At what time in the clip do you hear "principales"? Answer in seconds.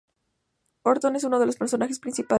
1.99-2.29